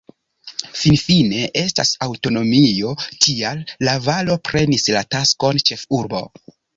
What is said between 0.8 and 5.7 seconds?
Finfine estas aŭtonomio, tial La-Valo prenis la taskon